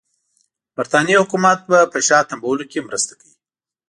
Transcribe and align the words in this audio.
برټانیې 0.75 1.17
حکومت 1.23 1.59
به 1.69 1.79
په 1.91 1.97
شا 2.07 2.17
تمبولو 2.29 2.65
کې 2.71 2.85
مرسته 2.87 3.13
کوي. 3.19 3.35